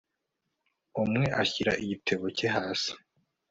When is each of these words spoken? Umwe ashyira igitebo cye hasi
Umwe 1.03 1.23
ashyira 1.41 1.71
igitebo 1.83 2.25
cye 2.37 2.47
hasi 2.55 2.91